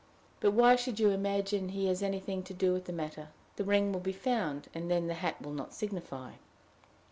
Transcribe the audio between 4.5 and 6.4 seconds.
and then the hat will not signify."